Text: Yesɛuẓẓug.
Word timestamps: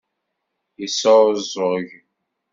Yesɛuẓẓug. 0.79 1.89